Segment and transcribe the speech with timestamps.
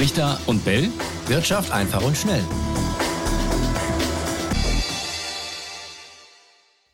[0.00, 0.88] Richter und Bell.
[1.26, 2.40] Wirtschaft einfach und schnell.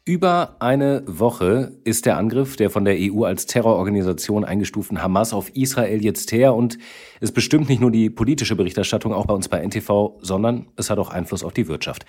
[0.05, 5.51] Über eine Woche ist der Angriff der von der EU als Terrororganisation eingestuften Hamas auf
[5.55, 6.79] Israel jetzt her und
[7.21, 10.99] es bestimmt nicht nur die politische Berichterstattung auch bei uns bei NTV, sondern es hat
[10.99, 12.07] auch Einfluss auf die Wirtschaft.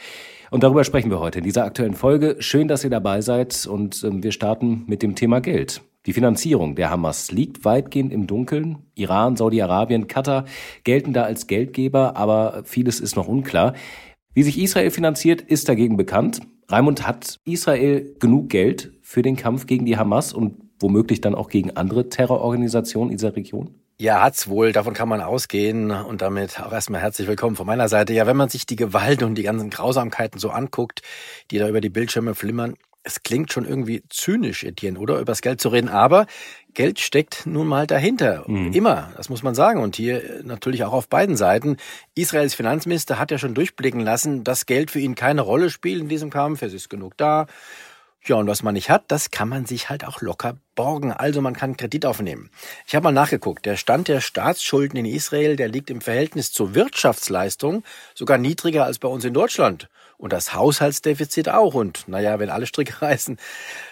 [0.50, 2.38] Und darüber sprechen wir heute in dieser aktuellen Folge.
[2.39, 5.82] Schön, dass ihr dabei seid und ähm, wir starten mit dem Thema Geld.
[6.07, 8.77] Die Finanzierung der Hamas liegt weitgehend im Dunkeln.
[8.95, 10.45] Iran, Saudi-Arabien, Katar
[10.86, 13.73] gelten da als Geldgeber, aber vieles ist noch unklar.
[14.33, 16.39] Wie sich Israel finanziert, ist dagegen bekannt.
[16.69, 21.49] Raimund, hat Israel genug Geld für den Kampf gegen die Hamas und womöglich dann auch
[21.49, 23.75] gegen andere Terrororganisationen in dieser Region?
[23.99, 24.71] Ja, hat's wohl.
[24.71, 25.91] Davon kann man ausgehen.
[25.91, 28.13] Und damit auch erstmal herzlich willkommen von meiner Seite.
[28.13, 31.01] Ja, wenn man sich die Gewalt und die ganzen Grausamkeiten so anguckt,
[31.51, 32.75] die da über die Bildschirme flimmern,
[33.08, 35.20] es klingt schon irgendwie zynisch, Etienne, oder?
[35.20, 35.88] Übers Geld zu reden.
[35.88, 36.28] Aber
[36.73, 38.44] Geld steckt nun mal dahinter.
[38.47, 38.73] Mhm.
[38.73, 39.14] Immer.
[39.16, 39.81] Das muss man sagen.
[39.81, 41.78] Und hier natürlich auch auf beiden Seiten.
[42.16, 46.09] Israels Finanzminister hat ja schon durchblicken lassen, dass Geld für ihn keine Rolle spielt in
[46.09, 46.61] diesem Kampf.
[46.61, 47.47] Es ist genug da.
[48.25, 51.14] Ja, und was man nicht hat, das kann man sich halt auch locker borgen.
[51.14, 52.49] Also man kann Kredit aufnehmen.
[52.86, 53.66] Ich habe mal nachgeguckt.
[53.66, 57.83] Der Stand der Staatsschulden in Israel, der liegt im Verhältnis zur Wirtschaftsleistung
[58.16, 59.88] sogar niedriger als bei uns in Deutschland.
[60.17, 61.75] Und das Haushaltsdefizit auch.
[61.75, 63.37] Und naja, wenn alle Stricke reißen,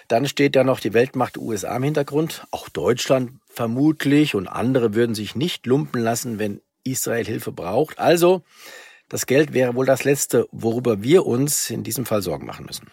[0.07, 2.45] dann steht ja noch die Weltmacht USA im Hintergrund.
[2.51, 4.35] Auch Deutschland vermutlich.
[4.35, 7.99] Und andere würden sich nicht lumpen lassen, wenn Israel Hilfe braucht.
[7.99, 8.41] Also,
[9.09, 12.87] das Geld wäre wohl das Letzte, worüber wir uns in diesem Fall Sorgen machen müssen.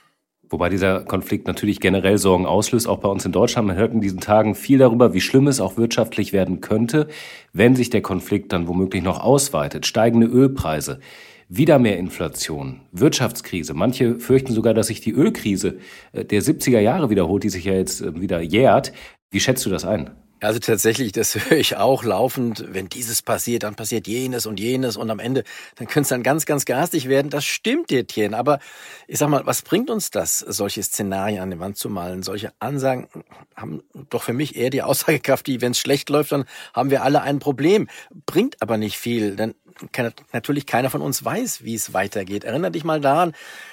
[0.53, 3.69] Wobei dieser Konflikt natürlich generell Sorgen auslöst, auch bei uns in Deutschland.
[3.69, 7.09] Man hört in diesen Tagen viel darüber, wie schlimm es auch wirtschaftlich werden könnte,
[7.55, 9.87] wenn sich der Konflikt dann womöglich noch ausweitet.
[9.87, 11.01] Steigende Ölpreise,
[11.55, 13.75] wieder mehr Inflation, Wirtschaftskrise.
[13.75, 15.79] Manche fürchten sogar, dass sich die Ölkrise
[16.13, 18.93] äh, der 70er Jahre wiederholt, die sich ja jetzt äh, wieder jährt.
[19.31, 20.11] Wie schätzt du das ein?
[20.43, 22.65] Also tatsächlich, das höre ich auch laufend.
[22.69, 25.45] Wenn dieses passiert, dann passiert jenes und jenes und am Ende,
[25.77, 27.31] dann könnte es dann ganz, ganz garstig werden.
[27.31, 28.37] Das stimmt, Etienne.
[28.37, 28.59] Aber
[29.07, 32.23] ich sag mal, was bringt uns das, solche Szenarien an die Wand zu malen?
[32.23, 33.07] Solche Ansagen
[33.57, 36.45] haben doch für mich eher die Aussagekraft, die, wenn es schlecht läuft, dann
[36.75, 37.89] haben wir alle ein Problem.
[38.27, 39.55] Bringt aber nicht viel, denn
[40.33, 42.45] natürlich keiner von uns weiß, wie es weitergeht.
[42.45, 43.33] Erinner dich mal daran,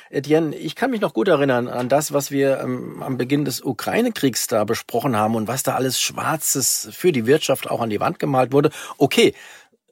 [0.09, 3.61] Etienne, ich kann mich noch gut erinnern an das, was wir ähm, am Beginn des
[3.63, 7.99] Ukraine-Kriegs da besprochen haben und was da alles Schwarzes für die Wirtschaft auch an die
[7.99, 8.71] Wand gemalt wurde.
[8.97, 9.33] Okay,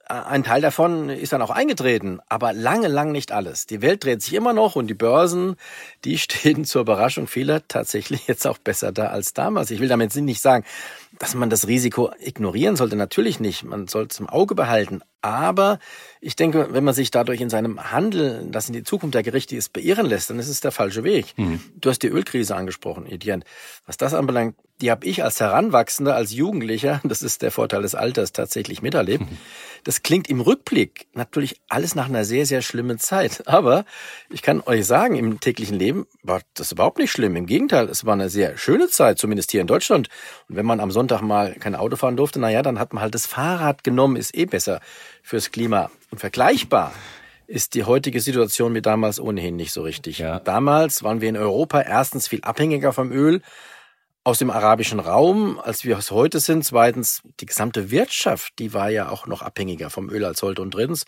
[0.09, 3.65] ein Teil davon ist dann auch eingetreten, aber lange, lang nicht alles.
[3.65, 5.57] Die Welt dreht sich immer noch und die Börsen,
[6.05, 9.69] die stehen zur Überraschung vieler tatsächlich jetzt auch besser da als damals.
[9.69, 10.63] Ich will damit nicht sagen,
[11.19, 12.95] dass man das Risiko ignorieren sollte.
[12.95, 13.63] Natürlich nicht.
[13.63, 15.01] Man soll es im Auge behalten.
[15.21, 15.79] Aber
[16.21, 19.55] ich denke, wenn man sich dadurch in seinem Handeln, das in die Zukunft der Gerichte
[19.55, 21.33] ist, beirren lässt, dann ist es der falsche Weg.
[21.37, 21.61] Mhm.
[21.75, 23.43] Du hast die Ölkrise angesprochen, Etienne.
[23.85, 27.95] Was das anbelangt, die habe ich als Heranwachsender, als Jugendlicher, das ist der Vorteil des
[27.95, 29.29] Alters, tatsächlich miterlebt.
[29.29, 29.37] Mhm.
[29.83, 33.47] Das klingt im Rückblick natürlich alles nach einer sehr, sehr schlimmen Zeit.
[33.47, 33.85] Aber
[34.29, 37.35] ich kann euch sagen, im täglichen Leben war das überhaupt nicht schlimm.
[37.35, 40.09] Im Gegenteil, es war eine sehr schöne Zeit, zumindest hier in Deutschland.
[40.47, 43.01] Und wenn man am Sonntag mal kein Auto fahren durfte, na ja, dann hat man
[43.01, 44.79] halt das Fahrrad genommen, ist eh besser
[45.27, 45.91] fürs Klima.
[46.09, 46.93] Und vergleichbar
[47.47, 50.19] ist die heutige Situation mit damals ohnehin nicht so richtig.
[50.19, 50.39] Ja.
[50.39, 53.41] Damals waren wir in Europa erstens viel abhängiger vom Öl
[54.23, 56.63] aus dem arabischen Raum, als wir es heute sind.
[56.63, 60.61] Zweitens, die gesamte Wirtschaft, die war ja auch noch abhängiger vom Öl als heute.
[60.61, 61.03] Und drittens,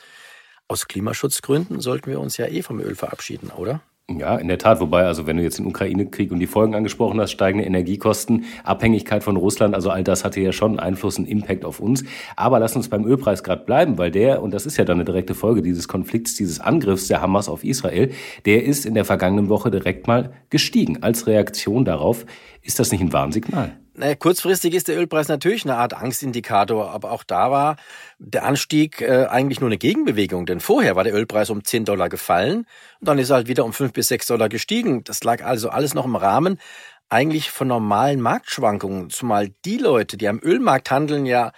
[0.67, 3.81] aus Klimaschutzgründen sollten wir uns ja eh vom Öl verabschieden, oder?
[4.17, 4.79] Ja, in der Tat.
[4.79, 9.23] Wobei, also wenn du jetzt den Ukraine-Krieg und die Folgen angesprochen hast, steigende Energiekosten, Abhängigkeit
[9.23, 12.03] von Russland, also all das hatte ja schon Einfluss, einen Impact auf uns.
[12.35, 15.05] Aber lass uns beim Ölpreis gerade bleiben, weil der, und das ist ja dann eine
[15.05, 18.11] direkte Folge dieses Konflikts, dieses Angriffs der Hamas auf Israel,
[18.45, 21.03] der ist in der vergangenen Woche direkt mal gestiegen.
[21.03, 22.25] Als Reaktion darauf,
[22.61, 23.77] ist das nicht ein Warnsignal?
[23.99, 27.75] Naja, kurzfristig ist der Ölpreis natürlich eine Art Angstindikator, aber auch da war
[28.17, 32.07] der Anstieg äh, eigentlich nur eine Gegenbewegung, denn vorher war der Ölpreis um 10 Dollar
[32.07, 32.59] gefallen
[33.01, 35.03] und dann ist er halt wieder um 5 bis 6 Dollar gestiegen.
[35.03, 36.61] Das lag also alles noch im Rahmen
[37.09, 41.51] eigentlich von normalen Marktschwankungen, zumal die Leute, die am Ölmarkt handeln, ja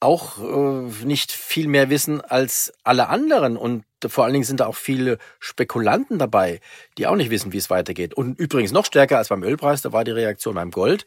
[0.00, 3.56] auch äh, nicht viel mehr wissen als alle anderen.
[3.56, 6.60] Und vor allen Dingen sind da auch viele Spekulanten dabei,
[6.98, 8.12] die auch nicht wissen, wie es weitergeht.
[8.12, 11.06] Und übrigens noch stärker als beim Ölpreis, da war die Reaktion beim Gold.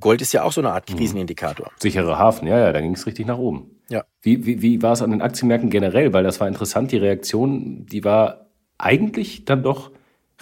[0.00, 0.96] Gold ist ja auch so eine Art mhm.
[0.96, 1.70] Krisenindikator.
[1.78, 3.70] Sicherer Hafen, ja, ja, da ging es richtig nach oben.
[3.88, 4.04] Ja.
[4.20, 6.12] Wie, wie, wie war es an den Aktienmärkten generell?
[6.12, 8.46] Weil das war interessant, die Reaktion, die war
[8.78, 9.90] eigentlich dann doch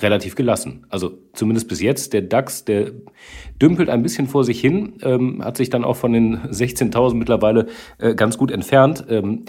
[0.00, 0.86] relativ gelassen.
[0.88, 2.12] Also zumindest bis jetzt.
[2.12, 2.90] Der DAX, der
[3.62, 7.66] dümpelt ein bisschen vor sich hin, ähm, hat sich dann auch von den 16.000 mittlerweile
[7.98, 9.04] äh, ganz gut entfernt.
[9.08, 9.44] Ähm,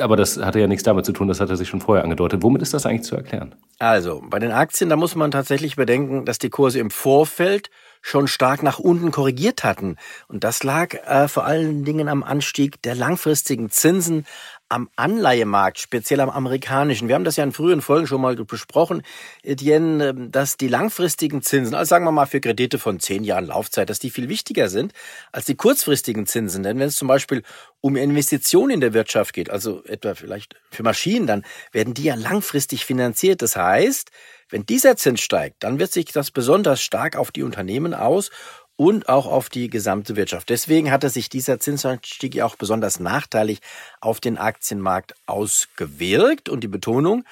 [0.00, 2.42] aber das hatte ja nichts damit zu tun, das hat er sich schon vorher angedeutet.
[2.42, 3.54] Womit ist das eigentlich zu erklären?
[3.78, 8.28] Also, bei den Aktien, da muss man tatsächlich bedenken, dass die Kurse im Vorfeld schon
[8.28, 9.96] stark nach unten korrigiert hatten.
[10.28, 14.24] Und das lag äh, vor allen Dingen am Anstieg der langfristigen Zinsen,
[14.68, 17.08] am Anleihemarkt, speziell am amerikanischen.
[17.08, 19.02] Wir haben das ja in früheren Folgen schon mal besprochen,
[19.42, 23.46] Etienne, ähm, dass die langfristigen Zinsen, also sagen wir mal für Kredite von zehn Jahren
[23.46, 24.92] Laufzeit, dass die viel wichtiger sind
[25.32, 26.62] als die kurzfristigen Zinsen.
[26.62, 27.42] Denn wenn es zum Beispiel
[27.80, 32.14] um Investitionen in der Wirtschaft geht, also etwa vielleicht für Maschinen, dann werden die ja
[32.14, 33.42] langfristig finanziert.
[33.42, 34.10] Das heißt,
[34.50, 38.30] wenn dieser Zins steigt, dann wird sich das besonders stark auf die Unternehmen aus
[38.78, 40.48] und auch auf die gesamte Wirtschaft.
[40.48, 43.58] Deswegen hatte sich dieser Zinsanstieg ja auch besonders nachteilig
[44.00, 46.48] auf den Aktienmarkt ausgewirkt.
[46.48, 47.24] Und die Betonung,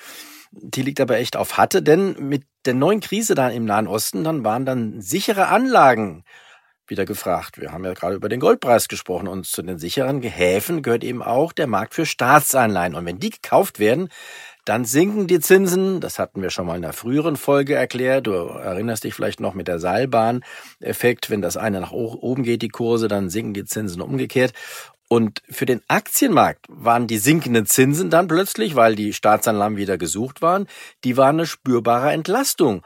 [0.50, 4.24] die liegt aber echt auf hatte, denn mit der neuen Krise da im Nahen Osten,
[4.24, 6.24] dann waren dann sichere Anlagen
[6.88, 7.60] wieder gefragt.
[7.60, 11.22] Wir haben ja gerade über den Goldpreis gesprochen und zu den sicheren Häfen gehört eben
[11.22, 12.96] auch der Markt für Staatsanleihen.
[12.96, 14.08] Und wenn die gekauft werden,
[14.66, 16.00] dann sinken die Zinsen.
[16.00, 18.26] Das hatten wir schon mal in einer früheren Folge erklärt.
[18.26, 21.30] Du erinnerst dich vielleicht noch mit der Seilbahn-Effekt.
[21.30, 24.52] Wenn das eine nach oben geht, die Kurse, dann sinken die Zinsen umgekehrt.
[25.08, 30.42] Und für den Aktienmarkt waren die sinkenden Zinsen dann plötzlich, weil die Staatsanleihen wieder gesucht
[30.42, 30.66] waren,
[31.04, 32.82] die waren eine spürbare Entlastung.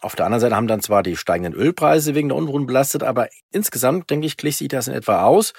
[0.00, 3.28] Auf der anderen Seite haben dann zwar die steigenden Ölpreise wegen der Unruhen belastet, aber
[3.50, 5.52] insgesamt, denke ich, glich sich das in etwa aus,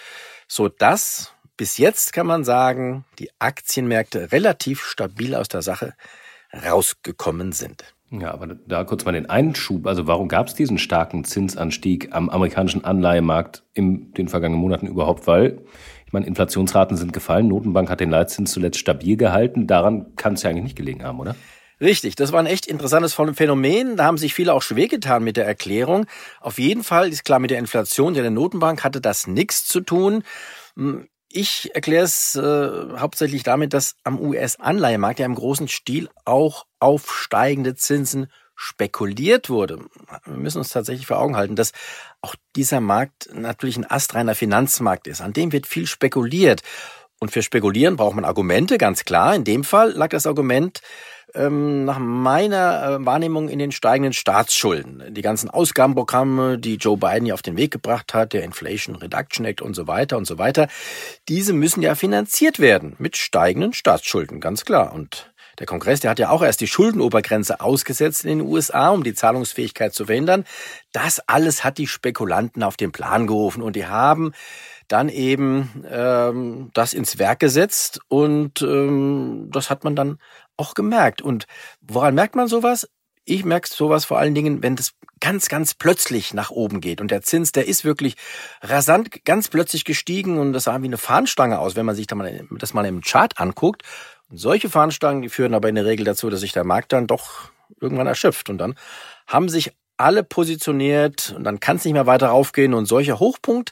[0.47, 5.93] so dass bis jetzt kann man sagen, die Aktienmärkte relativ stabil aus der Sache
[6.53, 7.83] rausgekommen sind.
[8.11, 9.85] Ja, aber da kurz mal den Einschub.
[9.85, 15.27] Also warum gab es diesen starken Zinsanstieg am amerikanischen Anleihemarkt in den vergangenen Monaten überhaupt?
[15.27, 15.61] Weil,
[16.05, 19.67] ich meine, Inflationsraten sind gefallen, Notenbank hat den Leitzins zuletzt stabil gehalten.
[19.67, 21.35] Daran kann es ja eigentlich nicht gelegen haben, oder?
[21.81, 23.97] Richtig, das war ein echt interessantes Phänomen.
[23.97, 26.05] Da haben sich viele auch schwer getan mit der Erklärung.
[26.39, 30.23] Auf jeden Fall ist klar, mit der Inflation der Notenbank hatte das nichts zu tun.
[31.31, 37.13] Ich erkläre es äh, hauptsächlich damit, dass am US-Anleihemarkt ja im großen Stil auch auf
[37.13, 39.79] steigende Zinsen spekuliert wurde.
[40.25, 41.71] Wir müssen uns tatsächlich vor Augen halten, dass
[42.21, 45.21] auch dieser Markt natürlich ein astreiner Finanzmarkt ist.
[45.21, 46.63] An dem wird viel spekuliert.
[47.19, 49.35] Und für Spekulieren braucht man Argumente, ganz klar.
[49.35, 50.81] In dem Fall lag das Argument
[51.35, 55.13] ähm, nach meiner äh, Wahrnehmung in den steigenden Staatsschulden.
[55.13, 59.45] Die ganzen Ausgabenprogramme, die Joe Biden ja auf den Weg gebracht hat, der Inflation Reduction
[59.45, 60.67] Act und so weiter und so weiter,
[61.27, 64.93] diese müssen ja finanziert werden mit steigenden Staatsschulden, ganz klar.
[64.93, 65.29] Und
[65.59, 69.13] der Kongress, der hat ja auch erst die Schuldenobergrenze ausgesetzt in den USA, um die
[69.13, 70.45] Zahlungsfähigkeit zu verhindern.
[70.93, 74.31] Das alles hat die Spekulanten auf den Plan gerufen und die haben
[74.89, 80.17] dann eben ähm, das ins Werk gesetzt und ähm, das hat man dann
[80.57, 81.21] auch gemerkt.
[81.21, 81.45] Und
[81.79, 82.89] woran merkt man sowas?
[83.23, 87.01] Ich merke sowas vor allen Dingen, wenn das ganz, ganz plötzlich nach oben geht.
[87.01, 88.15] Und der Zins, der ist wirklich
[88.61, 92.73] rasant, ganz plötzlich gestiegen und das sah wie eine Fahnenstange aus, wenn man sich das
[92.73, 93.83] mal im Chart anguckt.
[94.29, 97.07] Und solche Fahnenstangen, die führen aber in der Regel dazu, dass sich der Markt dann
[97.07, 98.49] doch irgendwann erschöpft.
[98.49, 98.75] Und dann
[99.27, 102.73] haben sich alle positioniert und dann kann es nicht mehr weiter raufgehen.
[102.73, 103.71] Und solcher Hochpunkt,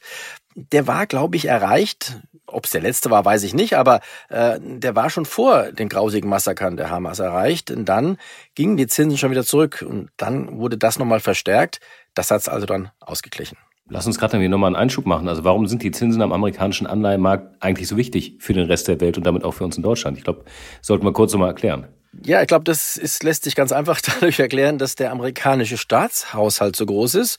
[0.55, 4.59] der war, glaube ich, erreicht ob es der letzte war, weiß ich nicht, aber äh,
[4.61, 7.69] der war schon vor den grausigen Massakern der Hamas erreicht.
[7.71, 8.17] Und dann
[8.55, 11.79] gingen die Zinsen schon wieder zurück und dann wurde das nochmal verstärkt.
[12.13, 13.57] Das hat es also dann ausgeglichen.
[13.89, 15.29] Lass uns gerade nochmal einen Einschub machen.
[15.29, 18.99] Also warum sind die Zinsen am amerikanischen Anleihenmarkt eigentlich so wichtig für den Rest der
[18.99, 20.17] Welt und damit auch für uns in Deutschland?
[20.17, 20.43] Ich glaube,
[20.81, 21.87] sollten wir kurz nochmal erklären.
[22.23, 26.75] Ja, ich glaube, das ist, lässt sich ganz einfach dadurch erklären, dass der amerikanische Staatshaushalt
[26.75, 27.37] so groß ist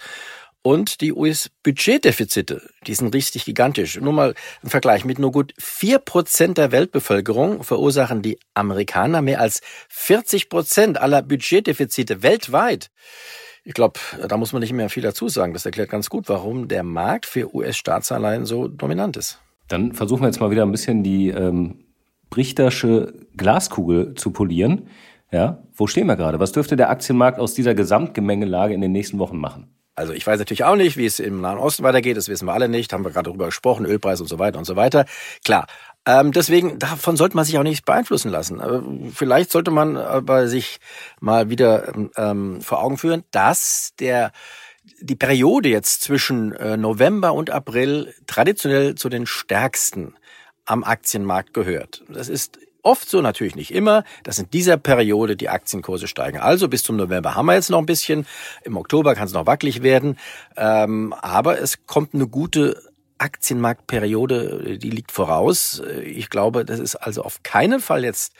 [0.62, 4.00] und die US-Budgetdefizite, die sind richtig gigantisch.
[4.00, 5.04] Nur mal ein Vergleich.
[5.04, 11.22] Mit nur gut vier Prozent der Weltbevölkerung verursachen die Amerikaner mehr als 40 Prozent aller
[11.22, 12.90] Budgetdefizite weltweit.
[13.64, 15.52] Ich glaube, da muss man nicht mehr viel dazu sagen.
[15.52, 19.40] Das erklärt ganz gut, warum der Markt für US-Staatsanleihen so dominant ist.
[19.68, 21.84] Dann versuchen wir jetzt mal wieder ein bisschen die ähm,
[22.30, 24.88] Brichtersche Glaskugel zu polieren.
[25.30, 26.40] Ja, wo stehen wir gerade?
[26.40, 29.74] Was dürfte der Aktienmarkt aus dieser Gesamtgemengelage in den nächsten Wochen machen?
[29.94, 32.52] Also ich weiß natürlich auch nicht, wie es im Nahen Osten weitergeht, das wissen wir
[32.52, 35.06] alle nicht, haben wir gerade darüber gesprochen, Ölpreis und so weiter und so weiter.
[35.44, 35.66] Klar,
[36.06, 38.60] ähm, deswegen, davon sollte man sich auch nicht beeinflussen lassen.
[38.60, 40.78] Äh, vielleicht sollte man aber sich
[41.20, 44.30] mal wieder ähm, vor Augen führen, dass der
[45.00, 50.14] die Periode jetzt zwischen äh, November und April traditionell zu den stärksten
[50.68, 52.04] am Aktienmarkt gehört.
[52.08, 56.38] Das ist oft so, natürlich nicht immer, dass in dieser Periode die Aktienkurse steigen.
[56.38, 58.26] Also bis zum November haben wir jetzt noch ein bisschen.
[58.64, 60.18] Im Oktober kann es noch wackelig werden.
[60.56, 62.82] Ähm, aber es kommt eine gute
[63.16, 65.82] Aktienmarktperiode, die liegt voraus.
[66.04, 68.32] Ich glaube, das ist also auf keinen Fall jetzt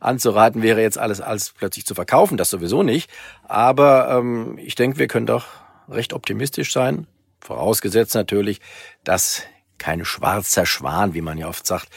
[0.00, 2.36] anzuraten wäre, jetzt alles, alles plötzlich zu verkaufen.
[2.36, 3.10] Das sowieso nicht.
[3.44, 5.46] Aber ähm, ich denke, wir können doch
[5.88, 7.06] recht optimistisch sein.
[7.40, 8.60] Vorausgesetzt natürlich,
[9.02, 9.42] dass
[9.80, 11.88] kein schwarzer Schwan, wie man ja oft sagt,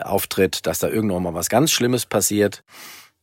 [0.00, 2.62] auftritt, dass da irgendwann mal was ganz Schlimmes passiert.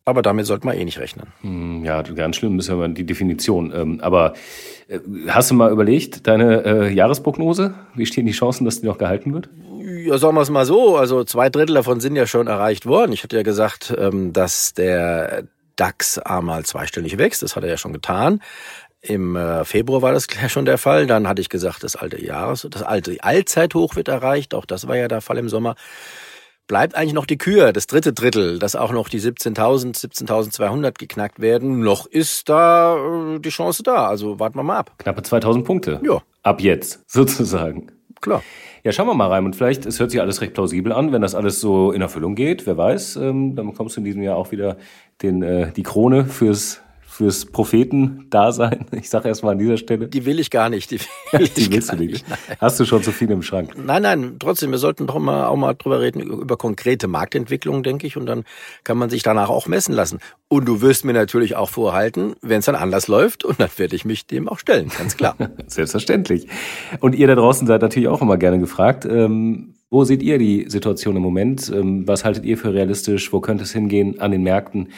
[0.05, 1.27] Aber damit sollte man eh nicht rechnen.
[1.41, 3.71] Hm, ja, ganz schlimm ist ja die Definition.
[3.75, 4.33] Ähm, aber
[4.88, 7.75] äh, hast du mal überlegt, deine äh, Jahresprognose?
[7.93, 9.49] Wie stehen die Chancen, dass die noch gehalten wird?
[10.05, 10.97] Ja, sagen wir es mal so.
[10.97, 13.11] Also zwei Drittel davon sind ja schon erreicht worden.
[13.11, 15.43] Ich hatte ja gesagt, ähm, dass der
[15.75, 17.43] DAX einmal zweistellig wächst.
[17.43, 18.41] Das hat er ja schon getan.
[19.01, 21.08] Im äh, Februar war das schon der Fall.
[21.08, 24.53] Dann hatte ich gesagt, das alte Jahres, das alte Allzeithoch wird erreicht.
[24.53, 25.75] Auch das war ja der Fall im Sommer.
[26.68, 31.39] Bleibt eigentlich noch die Kür, das dritte Drittel, dass auch noch die 17.000, 17.200 geknackt
[31.39, 31.79] werden.
[31.79, 32.96] Noch ist da
[33.36, 34.08] äh, die Chance da.
[34.08, 34.91] Also warten wir mal ab.
[35.00, 36.00] Knappe 2.000 Punkte.
[36.03, 36.22] Ja.
[36.44, 37.91] Ab jetzt, sozusagen.
[38.22, 38.44] Klar.
[38.84, 39.46] Ja, schauen wir mal rein.
[39.46, 42.36] Und vielleicht, es hört sich alles recht plausibel an, wenn das alles so in Erfüllung
[42.36, 42.68] geht.
[42.68, 44.77] Wer weiß, ähm, dann bekommst du in diesem Jahr auch wieder
[45.22, 46.82] den, äh, die Krone fürs
[47.19, 48.85] fürs Prophetendasein.
[48.99, 50.07] Ich sage erstmal an dieser Stelle.
[50.07, 50.89] Die will ich gar nicht.
[50.91, 50.99] Die,
[51.31, 52.25] will die willst du nicht.
[52.59, 53.73] Hast du schon zu viel im Schrank?
[53.77, 58.07] Nein, nein, trotzdem, wir sollten doch mal auch mal drüber reden, über konkrete Marktentwicklungen, denke
[58.07, 58.15] ich.
[58.15, 58.45] Und dann
[58.85, 60.19] kann man sich danach auch messen lassen.
[60.47, 63.43] Und du wirst mir natürlich auch vorhalten, wenn es dann anders läuft.
[63.43, 65.35] Und dann werde ich mich dem auch stellen, ganz klar.
[65.67, 66.47] Selbstverständlich.
[67.01, 69.03] Und ihr da draußen seid natürlich auch immer gerne gefragt.
[69.03, 71.72] Ähm, wo seht ihr die Situation im Moment?
[71.74, 73.34] Ähm, was haltet ihr für realistisch?
[73.34, 74.89] Wo könnte es hingehen an den Märkten?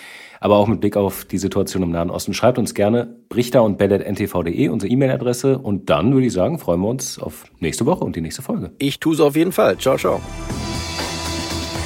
[0.41, 2.33] aber auch mit Blick auf die Situation im Nahen Osten.
[2.33, 5.59] Schreibt uns gerne brichter und bell.ntv.de, unsere E-Mail-Adresse.
[5.59, 8.71] Und dann würde ich sagen, freuen wir uns auf nächste Woche und die nächste Folge.
[8.79, 9.77] Ich tue es auf jeden Fall.
[9.77, 10.19] Ciao, ciao.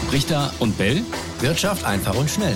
[0.10, 1.02] Brichter und Bell.
[1.42, 2.56] Wirtschaft einfach und schnell.